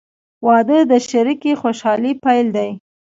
•واده 0.47 0.77
د 0.91 0.93
شریکې 1.09 1.51
خوشحالۍ 1.61 2.13
پیل 2.23 2.47
دی. 2.55 2.69